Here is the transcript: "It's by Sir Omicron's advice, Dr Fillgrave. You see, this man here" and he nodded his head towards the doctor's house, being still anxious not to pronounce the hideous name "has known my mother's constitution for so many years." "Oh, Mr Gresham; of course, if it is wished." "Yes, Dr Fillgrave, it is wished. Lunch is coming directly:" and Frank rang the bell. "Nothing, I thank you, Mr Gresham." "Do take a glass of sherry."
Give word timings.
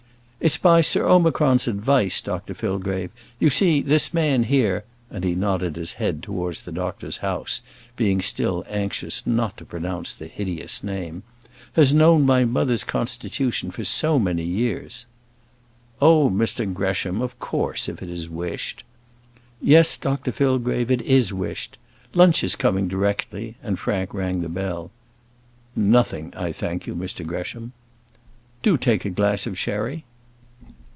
"It's 0.43 0.57
by 0.57 0.81
Sir 0.81 1.05
Omicron's 1.07 1.67
advice, 1.67 2.19
Dr 2.19 2.55
Fillgrave. 2.55 3.11
You 3.39 3.51
see, 3.51 3.79
this 3.83 4.11
man 4.11 4.45
here" 4.45 4.85
and 5.11 5.23
he 5.23 5.35
nodded 5.35 5.75
his 5.75 5.93
head 5.93 6.23
towards 6.23 6.61
the 6.61 6.71
doctor's 6.71 7.17
house, 7.17 7.61
being 7.95 8.21
still 8.23 8.65
anxious 8.67 9.27
not 9.27 9.55
to 9.57 9.65
pronounce 9.65 10.15
the 10.15 10.25
hideous 10.25 10.83
name 10.83 11.21
"has 11.73 11.93
known 11.93 12.23
my 12.25 12.43
mother's 12.43 12.83
constitution 12.83 13.69
for 13.69 13.83
so 13.83 14.17
many 14.17 14.43
years." 14.43 15.05
"Oh, 16.01 16.27
Mr 16.31 16.65
Gresham; 16.73 17.21
of 17.21 17.37
course, 17.37 17.87
if 17.87 18.01
it 18.01 18.09
is 18.09 18.27
wished." 18.27 18.83
"Yes, 19.61 19.95
Dr 19.95 20.31
Fillgrave, 20.31 20.89
it 20.89 21.03
is 21.03 21.31
wished. 21.31 21.77
Lunch 22.15 22.43
is 22.43 22.55
coming 22.55 22.87
directly:" 22.87 23.57
and 23.61 23.77
Frank 23.77 24.11
rang 24.11 24.41
the 24.41 24.49
bell. 24.49 24.89
"Nothing, 25.75 26.33
I 26.35 26.51
thank 26.51 26.87
you, 26.87 26.95
Mr 26.95 27.23
Gresham." 27.23 27.73
"Do 28.63 28.75
take 28.75 29.05
a 29.05 29.11
glass 29.11 29.45
of 29.45 29.55
sherry." 29.55 30.03